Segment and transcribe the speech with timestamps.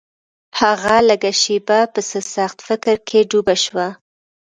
[0.59, 3.87] هغه لږه شېبه په څه سخت فکر کې ډوبه شوه.